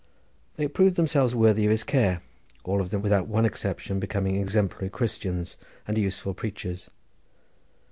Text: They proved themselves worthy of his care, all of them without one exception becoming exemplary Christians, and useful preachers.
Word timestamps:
They 0.55 0.67
proved 0.67 0.95
themselves 0.95 1.35
worthy 1.35 1.65
of 1.65 1.69
his 1.69 1.83
care, 1.83 2.23
all 2.63 2.81
of 2.81 2.89
them 2.89 3.03
without 3.03 3.27
one 3.27 3.45
exception 3.45 3.99
becoming 3.99 4.35
exemplary 4.37 4.89
Christians, 4.89 5.57
and 5.87 5.95
useful 5.95 6.33
preachers. 6.33 6.89